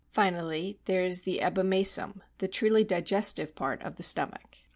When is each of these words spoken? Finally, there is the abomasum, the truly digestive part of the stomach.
Finally, 0.13 0.79
there 0.85 1.03
is 1.05 1.21
the 1.21 1.41
abomasum, 1.43 2.21
the 2.39 2.47
truly 2.47 2.83
digestive 2.83 3.53
part 3.53 3.79
of 3.83 3.97
the 3.97 4.01
stomach. 4.03 4.55